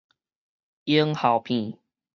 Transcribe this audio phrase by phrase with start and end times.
[0.85, 1.77] 音效片